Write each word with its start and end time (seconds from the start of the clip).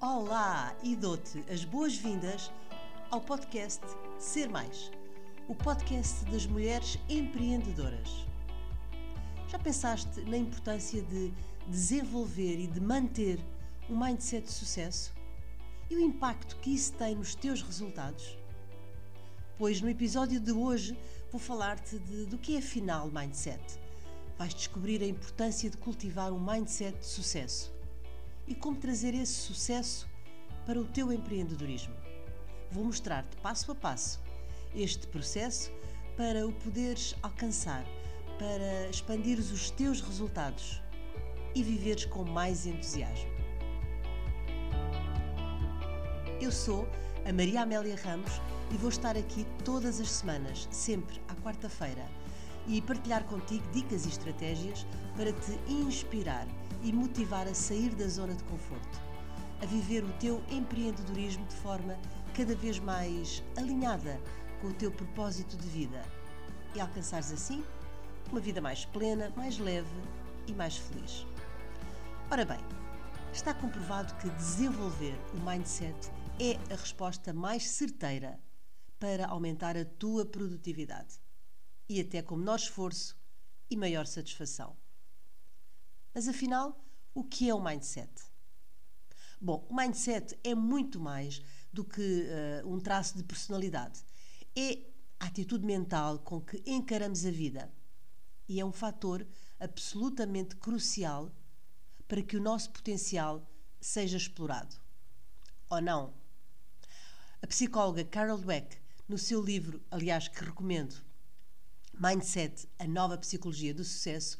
Olá 0.00 0.76
e 0.82 0.94
dou-te 0.94 1.42
as 1.50 1.64
boas-vindas 1.64 2.52
ao 3.10 3.20
podcast 3.20 3.82
Ser 4.18 4.48
Mais, 4.48 4.90
o 5.48 5.54
podcast 5.54 6.24
das 6.26 6.46
mulheres 6.46 6.98
empreendedoras. 7.08 8.26
Já 9.48 9.58
pensaste 9.58 10.20
na 10.22 10.36
importância 10.36 11.00
de 11.02 11.32
desenvolver 11.68 12.58
e 12.58 12.66
de 12.66 12.80
manter 12.80 13.38
um 13.88 13.98
mindset 13.98 14.46
de 14.46 14.52
sucesso? 14.52 15.14
E 15.88 15.96
o 15.96 16.00
impacto 16.00 16.56
que 16.56 16.74
isso 16.74 16.92
tem 16.94 17.14
nos 17.14 17.34
teus 17.34 17.62
resultados? 17.62 18.36
Pois 19.56 19.80
no 19.80 19.88
episódio 19.88 20.40
de 20.40 20.52
hoje 20.52 20.98
vou 21.30 21.40
falar-te 21.40 21.98
do 21.98 22.36
que 22.36 22.56
é 22.56 22.58
afinal 22.58 23.10
mindset. 23.10 23.83
Vais 24.38 24.52
descobrir 24.52 25.02
a 25.02 25.06
importância 25.06 25.70
de 25.70 25.76
cultivar 25.76 26.32
um 26.32 26.40
mindset 26.40 26.98
de 26.98 27.06
sucesso 27.06 27.72
e 28.46 28.54
como 28.54 28.76
trazer 28.76 29.14
esse 29.14 29.32
sucesso 29.32 30.08
para 30.66 30.80
o 30.80 30.84
teu 30.84 31.12
empreendedorismo. 31.12 31.94
Vou 32.70 32.84
mostrar-te 32.84 33.36
passo 33.36 33.70
a 33.70 33.74
passo 33.74 34.20
este 34.74 35.06
processo 35.06 35.70
para 36.16 36.46
o 36.46 36.52
poderes 36.52 37.14
alcançar, 37.22 37.84
para 38.38 38.90
expandires 38.90 39.50
os 39.52 39.70
teus 39.70 40.00
resultados 40.00 40.82
e 41.54 41.62
viveres 41.62 42.04
com 42.04 42.24
mais 42.24 42.66
entusiasmo. 42.66 43.30
Eu 46.40 46.50
sou 46.50 46.88
a 47.24 47.32
Maria 47.32 47.62
Amélia 47.62 47.96
Ramos 47.96 48.32
e 48.72 48.76
vou 48.76 48.88
estar 48.88 49.16
aqui 49.16 49.46
todas 49.64 50.00
as 50.00 50.10
semanas, 50.10 50.68
sempre 50.70 51.20
à 51.28 51.34
quarta-feira, 51.36 52.04
e 52.66 52.80
partilhar 52.80 53.24
contigo 53.24 53.64
dicas 53.72 54.04
e 54.04 54.08
estratégias 54.08 54.86
para 55.16 55.32
te 55.32 55.52
inspirar 55.68 56.46
e 56.82 56.92
motivar 56.92 57.46
a 57.46 57.54
sair 57.54 57.94
da 57.94 58.06
zona 58.06 58.34
de 58.34 58.44
conforto, 58.44 59.00
a 59.62 59.66
viver 59.66 60.04
o 60.04 60.12
teu 60.14 60.42
empreendedorismo 60.50 61.46
de 61.46 61.54
forma 61.56 61.98
cada 62.34 62.54
vez 62.54 62.78
mais 62.78 63.42
alinhada 63.56 64.20
com 64.60 64.68
o 64.68 64.74
teu 64.74 64.90
propósito 64.90 65.56
de 65.56 65.68
vida 65.68 66.02
e 66.74 66.80
alcançares 66.80 67.32
assim 67.32 67.62
uma 68.30 68.40
vida 68.40 68.60
mais 68.60 68.84
plena, 68.86 69.32
mais 69.36 69.58
leve 69.58 69.96
e 70.46 70.52
mais 70.52 70.76
feliz. 70.76 71.26
Ora 72.30 72.44
bem, 72.44 72.58
está 73.32 73.54
comprovado 73.54 74.14
que 74.16 74.28
desenvolver 74.30 75.14
o 75.34 75.40
mindset 75.48 76.10
é 76.40 76.56
a 76.72 76.76
resposta 76.76 77.32
mais 77.32 77.68
certeira 77.68 78.40
para 78.98 79.26
aumentar 79.26 79.76
a 79.76 79.84
tua 79.84 80.24
produtividade 80.24 81.20
e 81.88 82.00
até 82.00 82.22
com 82.22 82.36
menor 82.36 82.56
esforço 82.56 83.16
e 83.70 83.76
maior 83.76 84.06
satisfação. 84.06 84.76
Mas 86.14 86.28
afinal, 86.28 86.84
o 87.12 87.24
que 87.24 87.48
é 87.48 87.54
o 87.54 87.62
mindset? 87.62 88.10
Bom, 89.40 89.66
o 89.68 89.74
mindset 89.74 90.38
é 90.42 90.54
muito 90.54 91.00
mais 91.00 91.42
do 91.72 91.84
que 91.84 92.00
uh, 92.62 92.68
um 92.72 92.80
traço 92.80 93.16
de 93.16 93.24
personalidade. 93.24 94.00
É 94.56 94.78
a 95.18 95.26
atitude 95.26 95.66
mental 95.66 96.20
com 96.20 96.40
que 96.40 96.62
encaramos 96.64 97.26
a 97.26 97.30
vida. 97.30 97.72
E 98.48 98.60
é 98.60 98.64
um 98.64 98.72
fator 98.72 99.26
absolutamente 99.58 100.56
crucial 100.56 101.34
para 102.06 102.22
que 102.22 102.36
o 102.36 102.40
nosso 102.40 102.70
potencial 102.70 103.50
seja 103.80 104.16
explorado. 104.16 104.76
Ou 105.70 105.80
não? 105.80 106.14
A 107.42 107.46
psicóloga 107.46 108.04
Carol 108.04 108.38
Dweck, 108.38 108.78
no 109.08 109.18
seu 109.18 109.42
livro, 109.42 109.82
aliás, 109.90 110.28
que 110.28 110.44
recomendo, 110.44 110.94
Mindset, 111.98 112.68
a 112.78 112.86
nova 112.86 113.16
psicologia 113.16 113.72
do 113.72 113.84
sucesso, 113.84 114.38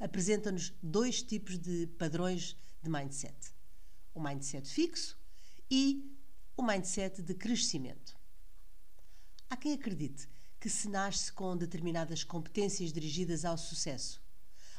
apresenta-nos 0.00 0.72
dois 0.82 1.22
tipos 1.22 1.58
de 1.58 1.86
padrões 1.98 2.56
de 2.82 2.88
mindset: 2.88 3.36
o 4.14 4.20
mindset 4.20 4.68
fixo 4.68 5.16
e 5.70 6.02
o 6.56 6.62
mindset 6.62 7.20
de 7.20 7.34
crescimento. 7.34 8.16
Há 9.50 9.56
quem 9.56 9.74
acredite 9.74 10.28
que 10.58 10.70
se 10.70 10.88
nasce 10.88 11.30
com 11.30 11.56
determinadas 11.56 12.24
competências 12.24 12.90
dirigidas 12.90 13.44
ao 13.44 13.58
sucesso. 13.58 14.22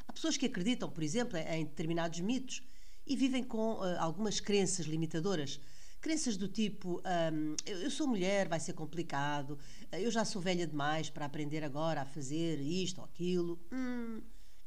Há 0.08 0.12
pessoas 0.12 0.36
que 0.36 0.48
acreditam, 0.48 0.90
por 0.90 1.04
exemplo, 1.04 1.38
em 1.38 1.64
determinados 1.64 2.20
mitos 2.20 2.64
e 3.06 3.16
vivem 3.16 3.44
com 3.44 3.76
uh, 3.76 4.00
algumas 4.00 4.40
crenças 4.40 4.88
limitadoras. 4.88 5.60
Crenças 6.06 6.38
do 6.38 6.48
tipo: 6.48 7.02
um, 7.34 7.56
eu 7.66 7.90
sou 7.90 8.06
mulher, 8.06 8.48
vai 8.48 8.60
ser 8.60 8.74
complicado, 8.74 9.58
eu 9.92 10.12
já 10.12 10.24
sou 10.24 10.40
velha 10.40 10.68
demais 10.68 11.10
para 11.10 11.26
aprender 11.26 11.64
agora 11.64 12.04
a 12.04 12.06
fazer 12.06 12.62
isto 12.62 13.00
ou 13.00 13.06
aquilo. 13.06 13.60
Hum, 13.72 14.22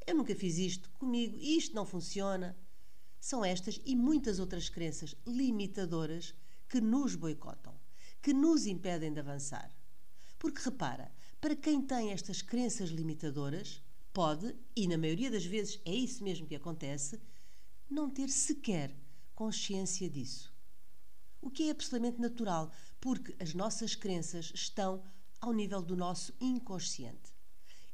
eu 0.04 0.16
nunca 0.16 0.34
fiz 0.34 0.58
isto 0.58 0.90
comigo, 0.98 1.36
isto 1.36 1.76
não 1.76 1.86
funciona. 1.86 2.56
São 3.20 3.44
estas 3.44 3.80
e 3.84 3.94
muitas 3.94 4.40
outras 4.40 4.68
crenças 4.68 5.14
limitadoras 5.24 6.34
que 6.68 6.80
nos 6.80 7.14
boicotam, 7.14 7.78
que 8.20 8.32
nos 8.32 8.66
impedem 8.66 9.12
de 9.12 9.20
avançar. 9.20 9.70
Porque 10.40 10.60
repara, 10.60 11.08
para 11.40 11.54
quem 11.54 11.80
tem 11.80 12.10
estas 12.10 12.42
crenças 12.42 12.90
limitadoras, 12.90 13.80
pode, 14.12 14.56
e 14.74 14.88
na 14.88 14.98
maioria 14.98 15.30
das 15.30 15.46
vezes 15.46 15.80
é 15.84 15.94
isso 15.94 16.24
mesmo 16.24 16.48
que 16.48 16.56
acontece, 16.56 17.20
não 17.88 18.10
ter 18.10 18.28
sequer 18.28 18.92
consciência 19.36 20.10
disso. 20.10 20.57
O 21.40 21.50
que 21.50 21.68
é 21.68 21.70
absolutamente 21.70 22.20
natural, 22.20 22.72
porque 23.00 23.34
as 23.40 23.54
nossas 23.54 23.94
crenças 23.94 24.50
estão 24.54 25.02
ao 25.40 25.52
nível 25.52 25.80
do 25.82 25.96
nosso 25.96 26.34
inconsciente. 26.40 27.32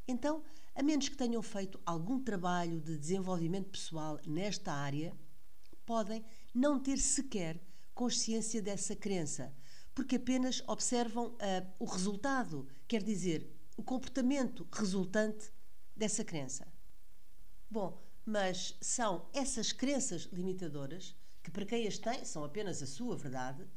Então, 0.06 0.42
a 0.74 0.82
menos 0.82 1.08
que 1.08 1.16
tenham 1.16 1.42
feito 1.42 1.80
algum 1.84 2.22
trabalho 2.22 2.80
de 2.80 2.98
desenvolvimento 2.98 3.70
pessoal 3.70 4.18
nesta 4.26 4.72
área, 4.72 5.16
podem 5.86 6.24
não 6.54 6.80
ter 6.80 6.98
sequer 6.98 7.60
consciência 7.94 8.60
dessa 8.60 8.96
crença, 8.96 9.54
porque 9.94 10.16
apenas 10.16 10.62
observam 10.66 11.28
uh, 11.28 11.36
o 11.78 11.84
resultado, 11.84 12.66
quer 12.88 13.02
dizer, 13.02 13.48
o 13.76 13.82
comportamento 13.82 14.66
resultante 14.72 15.52
dessa 15.94 16.24
crença. 16.24 16.66
Bom, 17.70 18.02
mas 18.24 18.76
são 18.80 19.28
essas 19.32 19.72
crenças 19.72 20.22
limitadoras, 20.32 21.14
que 21.44 21.50
para 21.50 21.66
quem 21.66 21.86
as 21.86 21.98
tem 21.98 22.24
são 22.24 22.42
apenas 22.42 22.82
a 22.82 22.86
sua 22.86 23.14
verdade, 23.16 23.68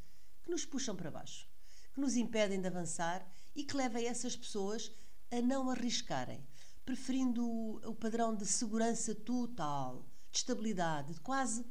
que 0.42 0.50
nos 0.50 0.66
puxam 0.66 0.96
para 0.96 1.12
baixo, 1.12 1.48
que 1.94 2.00
nos 2.00 2.16
impedem 2.16 2.62
de 2.62 2.68
avançar 2.68 3.30
e 3.54 3.66
que 3.66 3.76
levam 3.76 4.02
essas 4.02 4.38
pessoas 4.38 4.90
a 5.30 5.42
não 5.42 5.70
arriscarem, 5.70 6.42
preferindo 6.86 7.46
o, 7.46 7.94
padrão 7.94 8.34
de 8.34 8.46
segurança 8.46 9.14
total, 9.14 10.08
de 10.32 10.38
estabilidade, 10.38 11.14
de 11.14 11.20
quase, 11.20 11.66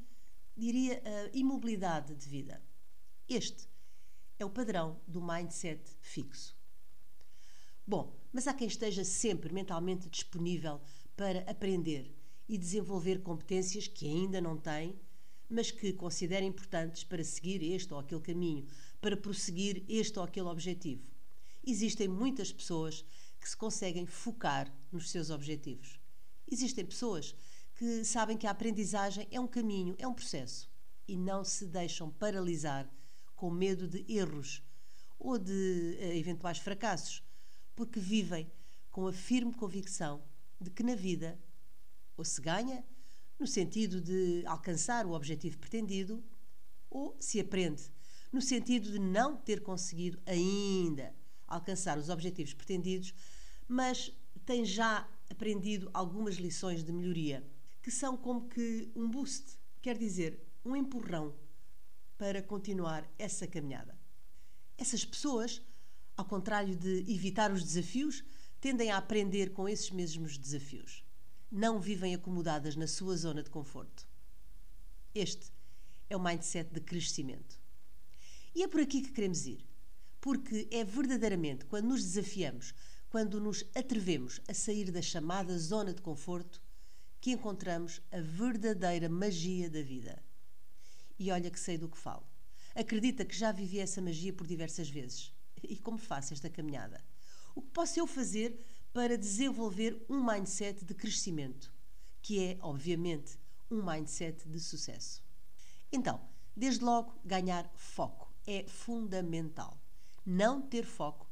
diria, 0.55 1.03
imobilidade 1.33 2.15
de 2.15 2.29
vida. 2.29 2.63
Este 3.27 3.67
é 4.39 4.45
o 4.45 4.51
padrão 4.51 5.01
do 5.09 5.23
mindset 5.23 5.83
fixo. 6.03 6.55
Bom, 7.87 8.15
mas 8.31 8.47
há 8.47 8.53
quem 8.53 8.69
esteja 8.69 9.03
sempre 9.03 9.51
mentalmente 9.51 10.11
disponível 10.11 10.83
para 11.17 11.51
aprender 11.51 12.15
e 12.47 12.59
desenvolver 12.59 13.23
competências 13.23 13.89
que 13.89 14.07
ainda 14.07 14.43
não 14.43 14.59
tem, 14.59 15.01
mas 15.49 15.71
que 15.71 15.93
considera 15.93 16.45
importantes 16.45 17.05
para 17.05 17.23
seguir 17.23 17.63
este 17.63 17.93
ou 17.93 18.01
aquele 18.01 18.21
caminho, 18.21 18.67
para 19.01 19.17
prosseguir 19.17 19.85
este 19.89 20.19
ou 20.19 20.25
aquele 20.25 20.49
objetivo. 20.49 21.03
Existem 21.65 22.09
muitas 22.09 22.53
pessoas 22.53 23.05
que 23.41 23.49
se 23.49 23.57
conseguem 23.57 24.07
focar 24.07 24.73
nos 24.91 25.11
seus 25.11 25.31
objetivos. 25.31 26.01
Existem 26.51 26.85
pessoas 26.85 27.35
que 27.75 28.05
sabem 28.05 28.37
que 28.37 28.47
a 28.47 28.51
aprendizagem 28.51 29.27
é 29.31 29.39
um 29.39 29.47
caminho, 29.47 29.95
é 29.99 30.07
um 30.07 30.15
processo 30.15 30.71
e 31.07 31.17
não 31.17 31.45
se 31.45 31.67
deixam 31.67 32.11
paralisar 32.11 32.91
com 33.35 33.51
medo 33.51 33.87
de 33.87 34.05
erros 34.09 34.63
ou 35.19 35.39
de 35.39 35.99
uh, 36.01 36.17
eventuais 36.17 36.59
fracassos, 36.59 37.23
porque 37.75 38.01
vivem 38.01 38.51
com 38.91 39.07
a 39.07 39.13
firme 39.13 39.53
convicção 39.53 40.23
de 40.61 40.71
que 40.71 40.83
na 40.83 40.95
vida 40.95 41.39
ou 42.17 42.25
se 42.25 42.41
ganha 42.41 42.85
no 43.39 43.47
sentido 43.47 44.01
de 44.01 44.43
alcançar 44.47 45.07
o 45.07 45.13
objetivo 45.13 45.59
pretendido, 45.59 46.23
ou 46.91 47.17
se 47.21 47.39
aprende 47.41 47.91
no 48.37 48.43
sentido 48.43 48.93
de 48.93 48.99
não 48.99 49.35
ter 49.35 49.63
conseguido 49.63 50.21
ainda 50.27 51.15
alcançar 51.47 51.97
os 51.97 52.11
objetivos 52.11 52.53
pretendidos, 52.53 53.15
mas 53.67 54.13
tem 54.45 54.63
já 54.63 55.09
aprendido 55.31 55.91
algumas 55.95 56.35
lições 56.37 56.85
de 56.85 56.93
melhoria, 56.93 57.43
que 57.83 57.91
são 57.91 58.15
como 58.15 58.47
que 58.47 58.91
um 58.95 59.09
boost, 59.09 59.59
quer 59.81 59.97
dizer, 59.97 60.39
um 60.65 60.77
empurrão 60.77 61.35
para 62.19 62.43
continuar 62.43 63.11
essa 63.19 63.47
caminhada. 63.47 63.99
Essas 64.77 65.03
pessoas, 65.03 65.63
ao 66.15 66.27
contrário 66.27 66.77
de 66.77 67.11
evitar 67.11 67.51
os 67.51 67.63
desafios, 67.63 68.23
tendem 68.61 68.91
a 68.91 68.99
aprender 68.99 69.55
com 69.55 69.67
esses 69.67 69.91
mesmos 69.91 70.37
desafios. 70.37 71.06
Não 71.51 71.81
vivem 71.81 72.15
acomodadas 72.15 72.77
na 72.77 72.87
sua 72.87 73.17
zona 73.17 73.43
de 73.43 73.51
conforto. 73.51 74.07
Este 75.15 75.51
é 76.11 76.17
o 76.17 76.23
mindset 76.23 76.73
de 76.73 76.81
crescimento. 76.81 77.61
E 78.55 78.63
é 78.63 78.69
por 78.69 78.81
aqui 78.81 79.03
que 79.03 79.13
queremos 79.13 79.47
ir, 79.47 79.67
porque 80.21 80.69
é 80.71 80.85
verdadeiramente 80.85 81.65
quando 81.67 81.89
nos 81.89 82.03
desafiamos 82.03 82.75
quando 83.09 83.41
nos 83.41 83.65
atrevemos 83.75 84.41
a 84.49 84.53
sair 84.53 84.91
da 84.91 85.01
chamada 85.01 85.59
zona 85.59 85.95
de 85.95 86.03
conforto, 86.03 86.61
que 87.19 87.31
encontramos 87.31 88.01
a 88.13 88.21
verdadeira 88.21 89.09
magia 89.09 89.71
da 89.71 89.81
vida. 89.81 90.23
E 91.19 91.31
olha 91.31 91.51
que 91.51 91.59
sei 91.59 91.79
do 91.79 91.89
que 91.89 91.97
falo. 91.97 92.27
Acredita 92.75 93.25
que 93.25 93.35
já 93.35 93.53
vivi 93.53 93.79
essa 93.79 94.03
magia 94.03 94.33
por 94.33 94.47
diversas 94.47 94.91
vezes. 94.91 95.33
E 95.63 95.77
como 95.79 95.97
faço 95.97 96.35
esta 96.35 96.51
caminhada? 96.51 97.03
O 97.55 97.63
que 97.63 97.71
posso 97.71 97.99
eu 97.99 98.07
fazer 98.07 98.55
para 98.97 99.19
desenvolver 99.19 100.03
um 100.09 100.25
mindset 100.25 100.83
de 100.83 100.95
crescimento, 100.95 101.71
que 102.23 102.43
é, 102.43 102.59
obviamente, 102.63 103.39
um 103.71 103.85
mindset 103.85 104.49
de 104.49 104.59
sucesso? 104.59 105.23
Então, 105.93 106.19
desde 106.57 106.83
logo, 106.83 107.15
ganhar 107.23 107.71
foco 107.75 108.33
é 108.47 108.65
fundamental. 108.67 109.79
Não 110.25 110.63
ter 110.63 110.87
foco 110.87 111.31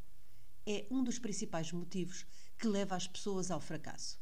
é 0.67 0.87
um 0.91 1.03
dos 1.03 1.19
principais 1.19 1.73
motivos 1.73 2.27
que 2.59 2.69
leva 2.69 2.97
as 2.97 3.07
pessoas 3.07 3.51
ao 3.51 3.63
fracasso. 3.63 4.21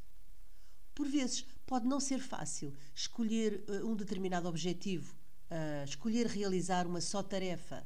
Por 0.94 1.08
vezes, 1.08 1.44
pode 1.66 1.84
não 1.84 1.98
ser 1.98 2.20
fácil 2.20 2.72
escolher 2.94 3.64
uh, 3.68 3.84
um 3.84 3.96
determinado 3.96 4.46
objetivo, 4.46 5.16
uh, 5.50 5.84
escolher 5.84 6.28
realizar 6.28 6.86
uma 6.86 7.00
só 7.00 7.24
tarefa 7.24 7.84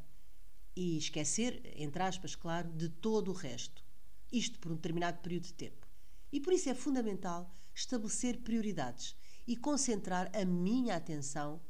e 0.77 0.99
esquecer, 0.99 1.63
entre 1.77 2.03
aspas, 2.03 2.37
claro, 2.37 2.71
de 2.75 2.91
todo 2.91 3.31
o 3.31 3.35
resto. 3.35 3.86
Isto 4.33 4.59
por 4.59 4.73
um 4.73 4.77
determinado 4.77 5.21
período 5.21 5.45
de 5.45 5.55
tempo. 5.55 5.87
E 6.33 6.41
por 6.41 6.53
isso 6.53 6.69
é 6.69 6.75
fundamental 6.75 7.53
estabelecer 7.75 8.43
prioridades 8.43 9.17
e 9.47 9.57
concentrar 9.57 10.31
a 10.35 10.45
minha 10.45 10.97
atenção 10.97 11.61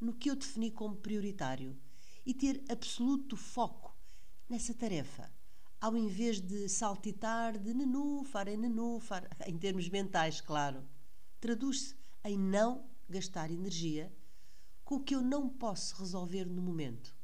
no 0.00 0.14
que 0.14 0.30
eu 0.30 0.36
defini 0.36 0.70
como 0.70 0.96
prioritário 0.96 1.78
e 2.24 2.34
ter 2.34 2.64
absoluto 2.68 3.36
foco 3.36 3.96
nessa 4.48 4.74
tarefa, 4.74 5.32
ao 5.80 5.96
invés 5.96 6.40
de 6.40 6.68
saltitar 6.68 7.58
de 7.58 7.72
nenúfar 7.72 8.48
em 8.48 8.56
nenúfar, 8.56 9.28
em 9.46 9.56
termos 9.56 9.88
mentais, 9.88 10.40
claro. 10.40 10.86
Traduz-se 11.40 11.96
em 12.24 12.36
não 12.36 12.90
gastar 13.08 13.50
energia 13.50 14.12
com 14.84 14.96
o 14.96 15.02
que 15.02 15.14
eu 15.14 15.22
não 15.22 15.48
posso 15.48 15.96
resolver 15.96 16.46
no 16.46 16.60
momento 16.60 17.16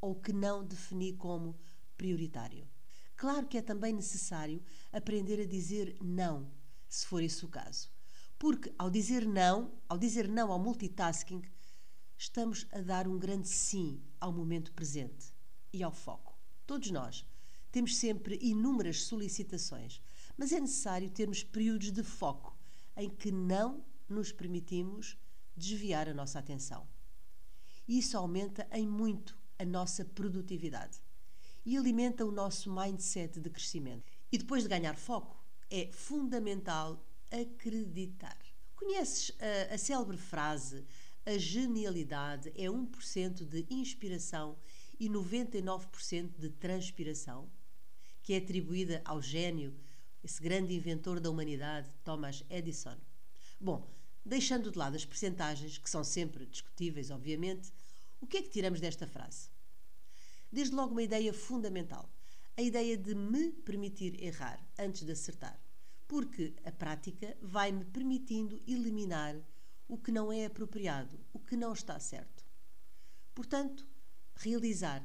ou 0.00 0.14
que 0.20 0.32
não 0.32 0.66
defini 0.66 1.12
como 1.12 1.58
prioritário. 1.96 2.68
Claro 3.24 3.46
que 3.46 3.56
é 3.56 3.62
também 3.62 3.90
necessário 3.90 4.62
aprender 4.92 5.40
a 5.40 5.46
dizer 5.46 5.96
não, 6.02 6.52
se 6.86 7.06
for 7.06 7.22
esse 7.22 7.42
o 7.42 7.48
caso. 7.48 7.90
Porque 8.38 8.70
ao 8.76 8.90
dizer 8.90 9.26
não, 9.26 9.72
ao 9.88 9.96
dizer 9.96 10.28
não 10.28 10.52
ao 10.52 10.58
multitasking, 10.58 11.40
estamos 12.18 12.66
a 12.70 12.82
dar 12.82 13.08
um 13.08 13.18
grande 13.18 13.48
sim 13.48 14.04
ao 14.20 14.30
momento 14.30 14.74
presente 14.74 15.32
e 15.72 15.82
ao 15.82 15.90
foco. 15.90 16.38
Todos 16.66 16.90
nós 16.90 17.26
temos 17.72 17.96
sempre 17.96 18.38
inúmeras 18.42 19.04
solicitações, 19.04 20.02
mas 20.36 20.52
é 20.52 20.60
necessário 20.60 21.08
termos 21.08 21.42
períodos 21.42 21.92
de 21.92 22.02
foco 22.02 22.54
em 22.94 23.08
que 23.08 23.32
não 23.32 23.86
nos 24.06 24.32
permitimos 24.32 25.16
desviar 25.56 26.10
a 26.10 26.14
nossa 26.14 26.38
atenção. 26.38 26.86
Isso 27.88 28.18
aumenta 28.18 28.68
em 28.70 28.86
muito 28.86 29.34
a 29.58 29.64
nossa 29.64 30.04
produtividade 30.04 31.02
e 31.64 31.76
alimenta 31.76 32.24
o 32.24 32.30
nosso 32.30 32.72
mindset 32.72 33.40
de 33.40 33.50
crescimento. 33.50 34.12
E 34.30 34.38
depois 34.38 34.62
de 34.62 34.68
ganhar 34.68 34.96
foco, 34.96 35.42
é 35.70 35.90
fundamental 35.92 37.04
acreditar. 37.30 38.38
Conheces 38.76 39.32
a, 39.70 39.74
a 39.74 39.78
célebre 39.78 40.18
frase: 40.18 40.84
a 41.24 41.38
genialidade 41.38 42.50
é 42.54 42.66
1% 42.66 43.44
de 43.44 43.66
inspiração 43.70 44.56
e 44.98 45.08
99% 45.08 46.38
de 46.38 46.50
transpiração? 46.50 47.50
Que 48.22 48.34
é 48.34 48.38
atribuída 48.38 49.02
ao 49.04 49.20
gênio, 49.20 49.74
esse 50.22 50.42
grande 50.42 50.74
inventor 50.74 51.20
da 51.20 51.30
humanidade, 51.30 51.90
Thomas 52.02 52.44
Edison. 52.48 52.96
Bom, 53.60 53.90
deixando 54.24 54.70
de 54.70 54.78
lado 54.78 54.96
as 54.96 55.04
percentagens, 55.04 55.78
que 55.78 55.90
são 55.90 56.02
sempre 56.02 56.46
discutíveis, 56.46 57.10
obviamente, 57.10 57.72
o 58.20 58.26
que 58.26 58.38
é 58.38 58.42
que 58.42 58.48
tiramos 58.48 58.80
desta 58.80 59.06
frase? 59.06 59.53
Desde 60.54 60.74
logo 60.74 60.92
uma 60.92 61.02
ideia 61.02 61.34
fundamental: 61.34 62.08
a 62.56 62.62
ideia 62.62 62.96
de 62.96 63.14
me 63.14 63.50
permitir 63.50 64.22
errar 64.22 64.64
antes 64.78 65.04
de 65.04 65.12
acertar. 65.12 65.60
Porque 66.06 66.54
a 66.64 66.70
prática 66.70 67.36
vai-me 67.42 67.84
permitindo 67.84 68.60
eliminar 68.66 69.34
o 69.88 69.98
que 69.98 70.12
não 70.12 70.32
é 70.32 70.46
apropriado, 70.46 71.18
o 71.32 71.40
que 71.40 71.56
não 71.56 71.72
está 71.72 71.98
certo. 71.98 72.44
Portanto, 73.34 73.86
realizar, 74.36 75.04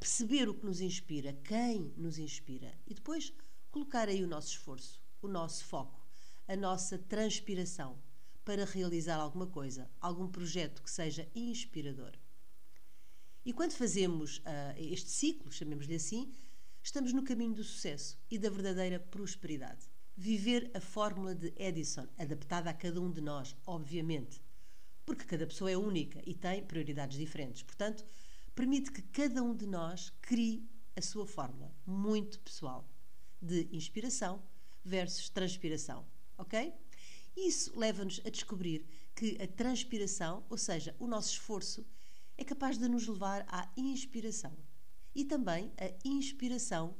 perceber 0.00 0.48
o 0.48 0.54
que 0.54 0.64
nos 0.64 0.80
inspira, 0.80 1.34
quem 1.44 1.92
nos 1.96 2.18
inspira 2.18 2.72
e 2.86 2.94
depois 2.94 3.32
colocar 3.70 4.08
aí 4.08 4.24
o 4.24 4.28
nosso 4.28 4.48
esforço, 4.48 5.02
o 5.20 5.28
nosso 5.28 5.64
foco, 5.64 6.00
a 6.46 6.56
nossa 6.56 6.96
transpiração 6.98 7.98
para 8.44 8.64
realizar 8.64 9.16
alguma 9.16 9.46
coisa, 9.46 9.90
algum 10.00 10.28
projeto 10.28 10.82
que 10.82 10.90
seja 10.90 11.28
inspirador. 11.34 12.12
E 13.48 13.52
quando 13.54 13.72
fazemos 13.72 14.40
uh, 14.40 14.42
este 14.76 15.08
ciclo, 15.08 15.50
chamemos-lhe 15.50 15.94
assim, 15.94 16.30
estamos 16.82 17.14
no 17.14 17.24
caminho 17.24 17.54
do 17.54 17.64
sucesso 17.64 18.18
e 18.30 18.38
da 18.38 18.50
verdadeira 18.50 19.00
prosperidade. 19.00 19.86
Viver 20.14 20.70
a 20.74 20.82
fórmula 20.82 21.34
de 21.34 21.54
Edison, 21.56 22.06
adaptada 22.18 22.68
a 22.68 22.74
cada 22.74 23.00
um 23.00 23.10
de 23.10 23.22
nós, 23.22 23.56
obviamente, 23.64 24.42
porque 25.06 25.24
cada 25.24 25.46
pessoa 25.46 25.70
é 25.70 25.78
única 25.78 26.20
e 26.26 26.34
tem 26.34 26.62
prioridades 26.62 27.16
diferentes. 27.16 27.62
Portanto, 27.62 28.04
permite 28.54 28.92
que 28.92 29.00
cada 29.00 29.42
um 29.42 29.56
de 29.56 29.66
nós 29.66 30.12
crie 30.20 30.68
a 30.94 31.00
sua 31.00 31.26
fórmula, 31.26 31.74
muito 31.86 32.40
pessoal, 32.40 32.86
de 33.40 33.66
inspiração 33.72 34.42
versus 34.84 35.30
transpiração, 35.30 36.06
ok? 36.36 36.74
Isso 37.34 37.74
leva-nos 37.78 38.20
a 38.26 38.28
descobrir 38.28 38.84
que 39.16 39.38
a 39.40 39.46
transpiração, 39.46 40.44
ou 40.50 40.58
seja, 40.58 40.94
o 40.98 41.06
nosso 41.06 41.30
esforço, 41.30 41.86
é 42.38 42.44
capaz 42.44 42.78
de 42.78 42.88
nos 42.88 43.06
levar 43.06 43.44
à 43.48 43.70
inspiração. 43.76 44.56
E 45.14 45.24
também 45.24 45.72
a 45.76 45.92
inspiração 46.04 46.96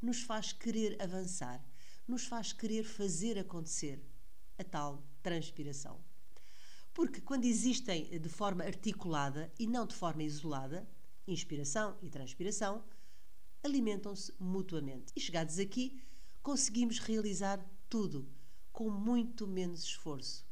nos 0.00 0.22
faz 0.22 0.52
querer 0.52 1.00
avançar, 1.00 1.64
nos 2.06 2.24
faz 2.24 2.52
querer 2.52 2.82
fazer 2.82 3.38
acontecer 3.38 4.04
a 4.58 4.64
tal 4.64 5.06
transpiração. 5.22 6.04
Porque 6.92 7.20
quando 7.20 7.44
existem 7.44 8.20
de 8.20 8.28
forma 8.28 8.64
articulada 8.64 9.50
e 9.58 9.66
não 9.66 9.86
de 9.86 9.94
forma 9.94 10.24
isolada, 10.24 10.86
inspiração 11.26 11.96
e 12.02 12.10
transpiração, 12.10 12.84
alimentam-se 13.62 14.34
mutuamente. 14.38 15.12
E 15.14 15.20
chegados 15.20 15.58
aqui, 15.58 16.02
conseguimos 16.42 16.98
realizar 16.98 17.64
tudo 17.88 18.28
com 18.72 18.90
muito 18.90 19.46
menos 19.46 19.84
esforço 19.84 20.44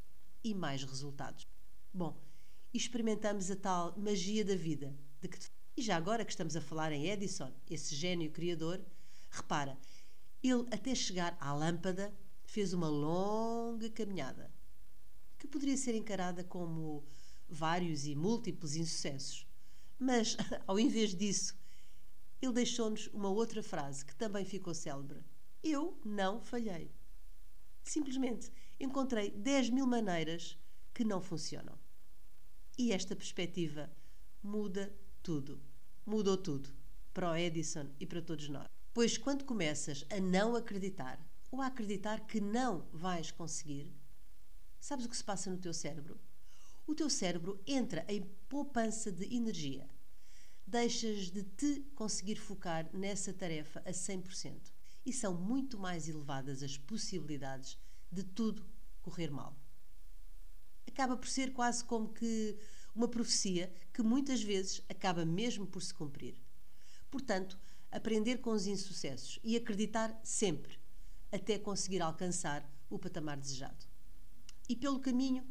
e 0.44 0.54
mais 0.54 0.84
resultados. 0.84 1.49
Bom, 1.92 2.29
e 2.72 2.78
experimentamos 2.78 3.50
a 3.50 3.56
tal 3.56 3.98
magia 3.98 4.44
da 4.44 4.54
vida. 4.54 4.96
De 5.20 5.28
que... 5.28 5.38
E 5.76 5.82
já 5.82 5.96
agora 5.96 6.24
que 6.24 6.30
estamos 6.30 6.56
a 6.56 6.60
falar 6.60 6.92
em 6.92 7.08
Edison, 7.08 7.52
esse 7.68 7.94
gênio 7.94 8.30
criador, 8.30 8.84
repara, 9.30 9.78
ele 10.42 10.66
até 10.70 10.94
chegar 10.94 11.36
à 11.40 11.52
lâmpada 11.52 12.14
fez 12.44 12.72
uma 12.72 12.88
longa 12.88 13.88
caminhada 13.90 14.52
que 15.38 15.48
poderia 15.48 15.76
ser 15.76 15.94
encarada 15.94 16.44
como 16.44 17.02
vários 17.48 18.06
e 18.06 18.14
múltiplos 18.14 18.76
insucessos. 18.76 19.46
Mas, 19.98 20.36
ao 20.66 20.78
invés 20.78 21.14
disso, 21.14 21.58
ele 22.42 22.52
deixou-nos 22.52 23.06
uma 23.08 23.30
outra 23.30 23.62
frase 23.62 24.04
que 24.04 24.14
também 24.14 24.44
ficou 24.44 24.74
célebre: 24.74 25.24
Eu 25.62 25.98
não 26.04 26.42
falhei. 26.42 26.92
Simplesmente 27.82 28.52
encontrei 28.78 29.30
10 29.30 29.70
mil 29.70 29.86
maneiras 29.86 30.58
que 30.92 31.04
não 31.04 31.22
funcionam. 31.22 31.79
E 32.80 32.92
esta 32.92 33.14
perspectiva 33.14 33.90
muda 34.42 34.90
tudo. 35.22 35.60
Mudou 36.06 36.38
tudo 36.38 36.70
para 37.12 37.30
o 37.30 37.37
Edison 37.37 37.90
e 38.00 38.06
para 38.06 38.22
todos 38.22 38.49
nós. 38.49 38.66
Pois 38.94 39.18
quando 39.18 39.44
começas 39.44 40.06
a 40.08 40.18
não 40.18 40.56
acreditar 40.56 41.20
ou 41.50 41.60
a 41.60 41.66
acreditar 41.66 42.26
que 42.26 42.40
não 42.40 42.87
vais 42.90 43.30
conseguir, 43.30 43.94
sabes 44.80 45.04
o 45.04 45.10
que 45.10 45.16
se 45.18 45.22
passa 45.22 45.50
no 45.50 45.58
teu 45.58 45.75
cérebro? 45.75 46.18
O 46.87 46.94
teu 46.94 47.10
cérebro 47.10 47.62
entra 47.66 48.02
em 48.08 48.22
poupança 48.49 49.12
de 49.12 49.26
energia. 49.26 49.87
Deixas 50.66 51.30
de 51.30 51.42
te 51.42 51.82
conseguir 51.94 52.37
focar 52.37 52.88
nessa 52.94 53.30
tarefa 53.30 53.82
a 53.84 53.90
100% 53.90 54.72
e 55.04 55.12
são 55.12 55.34
muito 55.34 55.78
mais 55.78 56.08
elevadas 56.08 56.62
as 56.62 56.78
possibilidades 56.78 57.78
de 58.10 58.25
tudo 58.25 58.64
correr 59.02 59.30
mal 59.30 59.54
acaba 60.87 61.16
por 61.16 61.28
ser 61.28 61.52
quase 61.52 61.84
como 61.84 62.12
que 62.12 62.56
uma 62.94 63.08
profecia 63.08 63.72
que 63.92 64.02
muitas 64.02 64.42
vezes 64.42 64.82
acaba 64.88 65.25
mesmo 65.25 65.66
por 65.66 65.82
se 65.82 65.94
cumprir. 65.94 66.34
Portanto, 67.10 67.58
aprender 67.90 68.38
com 68.38 68.50
os 68.50 68.66
insucessos 68.66 69.38
e 69.42 69.56
acreditar 69.56 70.18
sempre, 70.22 70.78
até 71.32 71.58
conseguir 71.58 72.02
alcançar 72.02 72.68
o 72.88 72.99
patamar 72.99 73.37
desejado. 73.37 73.87
E 74.68 74.76
pelo 74.76 75.00
caminho, 75.00 75.44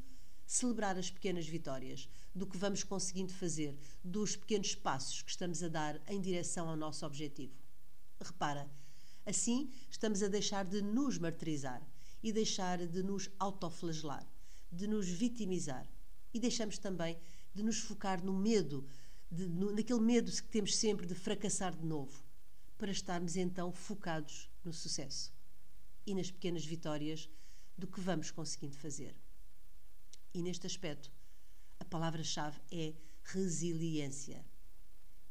celebrar 0.46 0.98
as 0.98 1.10
pequenas 1.10 1.48
vitórias, 1.48 2.10
do 2.34 2.48
que 2.48 2.58
vamos 2.58 2.84
conseguindo 2.84 3.34
fazer, 3.34 3.78
dos 4.04 4.36
pequenos 4.36 4.76
passos 4.76 5.22
que 5.22 5.32
estamos 5.32 5.62
a 5.64 5.68
dar 5.68 6.02
em 6.08 6.22
direção 6.22 6.70
ao 6.70 6.76
nosso 6.76 7.06
objetivo. 7.06 7.54
Repara, 8.22 8.70
assim 9.26 9.72
estamos 9.90 10.24
a 10.24 10.28
deixar 10.28 10.66
de 10.66 10.82
nos 10.82 11.18
martirizar 11.18 11.82
e 12.22 12.32
deixar 12.32 12.86
de 12.86 13.04
nos 13.04 13.30
autoflagelar 13.40 14.26
de 14.72 14.88
nos 14.88 15.08
vitimizar 15.08 15.90
e 16.34 16.40
deixamos 16.40 16.78
também 16.78 17.18
de 17.54 17.64
nos 17.64 17.80
focar 17.80 18.24
no 18.24 18.34
medo, 18.34 18.86
de, 19.32 19.48
no, 19.48 19.72
naquele 19.72 20.00
medo 20.00 20.32
que 20.32 20.48
temos 20.50 20.76
sempre 20.76 21.06
de 21.06 21.16
fracassar 21.16 21.76
de 21.76 21.86
novo, 21.86 22.24
para 22.78 22.92
estarmos 22.92 23.36
então 23.36 23.72
focados 23.72 24.50
no 24.64 24.72
sucesso 24.72 25.34
e 26.06 26.14
nas 26.14 26.32
pequenas 26.32 26.66
vitórias 26.66 27.30
do 27.78 27.88
que 27.88 28.00
vamos 28.00 28.32
conseguindo 28.32 28.78
fazer. 28.78 29.16
E 30.34 30.42
neste 30.42 30.68
aspecto, 30.68 31.12
a 31.80 31.86
palavra-chave 31.86 32.60
é 32.72 32.94
resiliência 33.24 34.46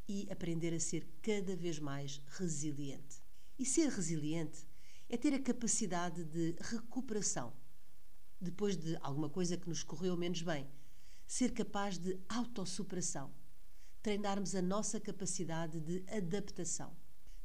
e 0.09 0.27
aprender 0.31 0.75
a 0.75 0.81
ser 0.81 1.07
cada 1.23 1.55
vez 1.55 1.79
mais 1.79 2.21
resiliente. 2.27 3.23
E 3.59 3.65
ser 3.65 3.89
resiliente 3.91 4.67
é 5.09 5.17
ter 5.17 5.35
a 5.35 5.43
capacidade 5.43 6.25
de 6.25 6.55
recuperação 6.61 7.53
depois 8.41 8.77
de 8.77 8.97
alguma 9.01 9.29
coisa 9.29 9.57
que 9.57 9.69
nos 9.69 9.83
correu 9.83 10.17
menos 10.17 10.43
bem. 10.43 10.69
Ser 11.27 11.53
capaz 11.53 11.99
de 11.99 12.19
autossuperação. 12.29 13.33
Treinarmos 14.03 14.55
a 14.55 14.63
nossa 14.63 15.01
capacidade 15.01 15.81
de 15.81 16.05
adaptação. 16.09 16.97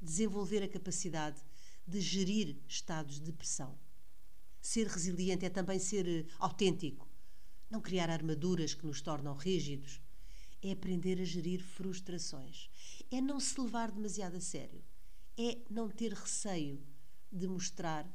Desenvolver 0.01 0.63
a 0.63 0.67
capacidade 0.67 1.41
de 1.85 2.00
gerir 2.00 2.57
estados 2.67 3.19
de 3.19 3.31
pressão. 3.31 3.77
Ser 4.62 4.88
resiliente 4.88 5.45
é 5.45 5.50
também 5.50 5.79
ser 5.79 6.07
eh, 6.07 6.25
autêntico. 6.39 7.09
Não 7.69 7.81
criar 7.81 8.09
armaduras 8.09 8.73
que 8.73 8.85
nos 8.85 9.01
tornam 9.01 9.35
rígidos. 9.35 10.01
É 10.62 10.71
aprender 10.71 11.19
a 11.19 11.25
gerir 11.25 11.62
frustrações. 11.62 12.69
É 13.12 13.19
não 13.19 13.39
se 13.39 13.59
levar 13.59 13.91
demasiado 13.91 14.38
a 14.38 14.41
sério. 14.41 14.81
É 15.38 15.57
não 15.69 15.89
ter 15.89 16.13
receio 16.13 16.81
de 17.31 17.47
mostrar 17.47 18.07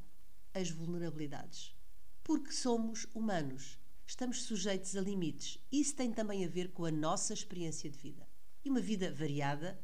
as 0.55 0.71
vulnerabilidades. 0.71 1.78
Porque 2.29 2.53
somos 2.53 3.07
humanos, 3.15 3.79
estamos 4.07 4.43
sujeitos 4.43 4.95
a 4.95 5.01
limites. 5.01 5.59
Isso 5.73 5.97
tem 5.97 6.13
também 6.13 6.45
a 6.45 6.49
ver 6.49 6.73
com 6.73 6.85
a 6.85 6.91
nossa 6.91 7.33
experiência 7.33 7.89
de 7.89 7.97
vida. 7.97 8.29
E 8.63 8.69
uma 8.69 8.83
vida 8.83 9.11
variada 9.11 9.83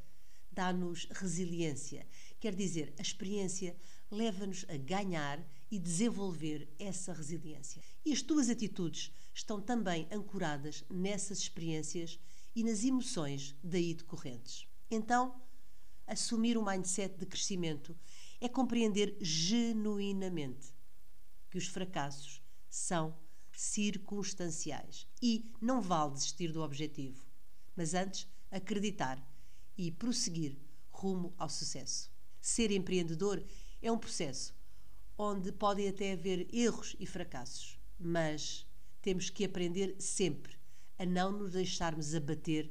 dá-nos 0.53 1.07
resiliência, 1.11 2.07
quer 2.39 2.55
dizer, 2.55 2.93
a 2.99 3.01
experiência 3.01 3.75
leva-nos 4.11 4.67
a 4.69 4.77
ganhar 4.77 5.43
e 5.71 5.79
desenvolver 5.79 6.69
essa 6.79 7.15
resiliência. 7.15 7.83
E 8.05 8.13
as 8.13 8.21
tuas 8.21 8.51
atitudes 8.51 9.11
estão 9.33 9.59
também 9.59 10.07
ancoradas 10.11 10.85
nessas 10.91 11.39
experiências 11.39 12.21
e 12.55 12.63
nas 12.63 12.85
emoções 12.85 13.57
daí 13.65 13.95
decorrentes. 13.95 14.69
Então, 14.91 15.35
assumir 16.07 16.59
um 16.59 16.65
mindset 16.67 17.17
de 17.19 17.25
crescimento 17.25 17.99
é 18.39 18.51
compreender 18.51 19.17
genuinamente 19.23 20.74
que 21.55 21.59
os 21.59 21.69
fracassos 21.69 22.43
são 22.69 23.17
circunstanciais 23.53 25.07
e 25.23 25.49
não 25.61 25.81
vale 25.81 26.15
desistir 26.15 26.51
do 26.51 26.61
objetivo, 26.61 27.25
mas 27.77 27.95
antes 27.95 28.27
acreditar 28.51 29.25
e 29.79 29.93
prosseguir 29.93 30.59
rumo 30.91 31.33
ao 31.39 31.49
sucesso. 31.49 32.11
Ser 32.41 32.73
empreendedor 32.73 33.41
é 33.81 33.93
um 33.93 33.97
processo 33.97 34.53
onde 35.17 35.53
podem 35.53 35.87
até 35.87 36.15
haver 36.15 36.53
erros 36.53 36.97
e 36.99 37.07
fracassos, 37.07 37.79
mas 38.01 38.67
temos 39.01 39.31
que 39.31 39.45
aprender 39.45 39.95
sempre 40.01 40.59
a 40.99 41.07
não 41.07 41.31
nos 41.31 41.53
deixarmos 41.53 42.17
abater 42.17 42.69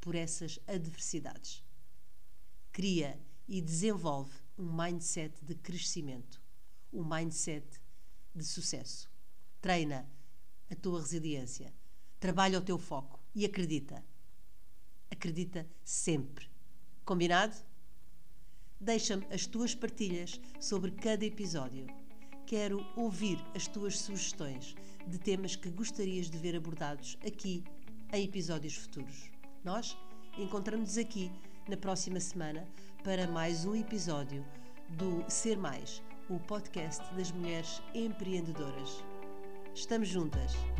por 0.00 0.14
essas 0.14 0.60
adversidades. 0.68 1.64
Cria 2.70 3.20
e 3.48 3.60
desenvolve 3.60 4.32
um 4.56 4.72
mindset 4.72 5.44
de 5.44 5.56
crescimento, 5.56 6.40
um 6.92 7.02
mindset 7.04 7.81
de 8.34 8.44
sucesso. 8.44 9.10
Treina 9.60 10.08
a 10.70 10.74
tua 10.74 11.00
resiliência, 11.00 11.72
trabalha 12.18 12.58
o 12.58 12.62
teu 12.62 12.78
foco 12.78 13.20
e 13.34 13.44
acredita. 13.44 14.04
Acredita 15.10 15.68
sempre. 15.84 16.50
Combinado? 17.04 17.56
Deixa-me 18.80 19.24
as 19.26 19.46
tuas 19.46 19.74
partilhas 19.74 20.40
sobre 20.60 20.90
cada 20.90 21.24
episódio. 21.24 21.86
Quero 22.46 22.84
ouvir 22.96 23.38
as 23.54 23.66
tuas 23.66 23.98
sugestões 23.98 24.74
de 25.06 25.18
temas 25.18 25.54
que 25.54 25.70
gostarias 25.70 26.28
de 26.28 26.38
ver 26.38 26.56
abordados 26.56 27.16
aqui 27.24 27.62
em 28.12 28.24
episódios 28.24 28.74
futuros. 28.74 29.30
Nós 29.64 29.96
encontramos-nos 30.36 30.98
aqui 30.98 31.30
na 31.68 31.76
próxima 31.76 32.18
semana 32.18 32.68
para 33.04 33.26
mais 33.26 33.64
um 33.64 33.74
episódio 33.74 34.44
do 34.90 35.24
Ser 35.30 35.56
Mais, 35.56 36.02
o 36.28 36.38
podcast 36.40 37.02
das 37.14 37.32
mulheres 37.32 37.82
empreendedoras. 37.94 39.04
Estamos 39.74 40.08
juntas. 40.08 40.71